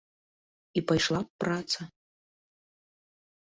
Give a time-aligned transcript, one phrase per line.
[0.81, 1.81] І пайшла б праца.